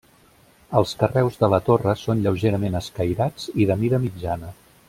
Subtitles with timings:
[0.79, 4.55] Els carreus de la torre són lleugerament escairats i de mida mitjana.